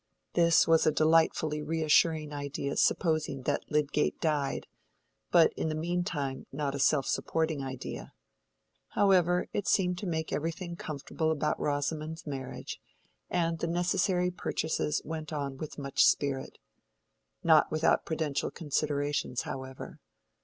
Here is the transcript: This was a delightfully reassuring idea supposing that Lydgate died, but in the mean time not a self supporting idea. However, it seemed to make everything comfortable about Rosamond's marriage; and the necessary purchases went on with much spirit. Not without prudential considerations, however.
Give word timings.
This 0.33 0.67
was 0.67 0.87
a 0.87 0.91
delightfully 0.91 1.61
reassuring 1.61 2.33
idea 2.33 2.75
supposing 2.75 3.43
that 3.43 3.69
Lydgate 3.69 4.19
died, 4.19 4.65
but 5.29 5.53
in 5.53 5.69
the 5.69 5.75
mean 5.75 6.03
time 6.03 6.47
not 6.51 6.73
a 6.73 6.79
self 6.79 7.05
supporting 7.05 7.61
idea. 7.63 8.11
However, 8.97 9.47
it 9.53 9.67
seemed 9.67 9.99
to 9.99 10.07
make 10.07 10.33
everything 10.33 10.75
comfortable 10.75 11.29
about 11.29 11.59
Rosamond's 11.59 12.25
marriage; 12.25 12.81
and 13.29 13.59
the 13.59 13.67
necessary 13.67 14.31
purchases 14.31 15.03
went 15.05 15.31
on 15.31 15.57
with 15.57 15.77
much 15.77 16.03
spirit. 16.03 16.57
Not 17.43 17.71
without 17.71 18.03
prudential 18.03 18.49
considerations, 18.49 19.43
however. 19.43 19.99